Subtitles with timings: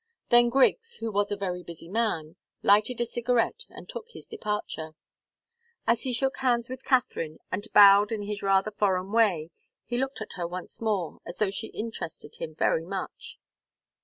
[0.29, 4.95] Then Griggs, who was a very busy man, lighted a cigarette and took his departure.
[5.85, 9.51] As he shook hands with Katharine, and bowed in his rather foreign way,
[9.85, 13.37] he looked at her once more, as though she interested him very much.